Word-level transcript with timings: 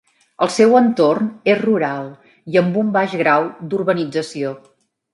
El 0.45 0.49
seu 0.53 0.71
entorn 0.79 1.27
és 1.53 1.61
rural 1.61 2.09
i 2.55 2.59
amb 2.65 2.83
un 2.85 2.93
baix 2.99 3.17
grau 3.25 3.49
d'urbanització. 3.71 4.61